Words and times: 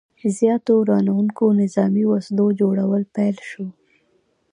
زیاتو 0.37 0.71
ورانوونکو 0.81 1.43
نظامي 1.61 2.03
وسلو 2.11 2.45
جوړول 2.59 3.03
پیل 3.15 3.37
شو. 3.49 3.65